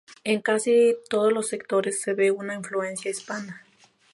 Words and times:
En 0.23 0.41
casi 0.41 0.95
todos 1.11 1.31
los 1.31 1.49
sectores 1.49 2.01
se 2.01 2.15
ve 2.15 2.31
una 2.31 2.55
influencia 2.55 3.11
hispana. 3.11 3.63